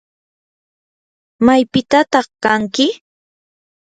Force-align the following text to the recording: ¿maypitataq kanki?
¿maypitataq 1.45 2.27
kanki? 2.43 2.85